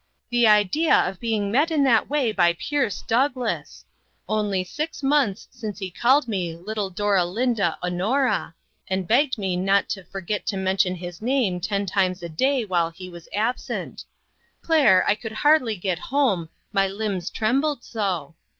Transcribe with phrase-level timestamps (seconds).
[0.31, 3.85] The idea of being met in that way by Pierce Douglass!
[4.27, 8.55] Only six months since he called me 'little Doralinda Honora,'
[8.87, 9.37] and begged.
[9.37, 13.29] me not to forget to mention his name ten times a day while he was
[13.31, 14.03] absent.
[14.63, 18.33] Claire, I could hardly get home, my limbs trembled so.